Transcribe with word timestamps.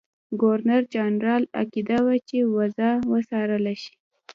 ګورنرجنرال 0.41 1.43
عقیده 1.59 1.97
وه 2.05 2.15
چې 2.27 2.37
وضع 2.55 2.91
وڅارله 3.11 3.73
شي. 3.81 3.93